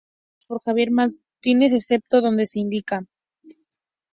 Todas 0.01 0.13
compuestas 0.15 0.47
por 0.47 0.63
Javier 0.63 0.89
Martínez, 0.91 1.73
excepto 1.73 2.21
donde 2.21 2.47
se 2.47 2.59
indica. 2.59 3.05